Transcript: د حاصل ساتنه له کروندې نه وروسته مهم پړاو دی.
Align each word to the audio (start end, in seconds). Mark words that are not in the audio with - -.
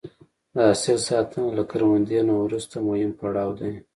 د 0.53 0.55
حاصل 0.67 0.97
ساتنه 1.09 1.47
له 1.57 1.63
کروندې 1.71 2.19
نه 2.29 2.35
وروسته 2.43 2.75
مهم 2.87 3.11
پړاو 3.19 3.51
دی. 3.59 3.73